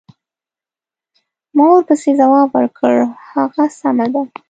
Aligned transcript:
ما 1.55 1.65
ورپسې 1.71 2.11
ځواب 2.19 2.47
ورکړ: 2.53 2.93
هغه 3.31 3.63
سمه 3.79 4.07
ده. 4.13 4.21